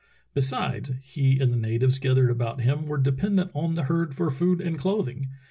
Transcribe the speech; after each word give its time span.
Besides, 0.33 0.93
he 1.03 1.39
and 1.39 1.53
the 1.53 1.57
natives 1.57 1.99
gathered 1.99 2.31
about 2.31 2.61
him 2.61 2.87
were 2.87 2.97
dependent 2.97 3.51
on 3.53 3.75
the 3.75 3.83
herd 3.83 4.15
for 4.15 4.31
food 4.31 4.59
and 4.59 4.75
clothing. 4.75 5.27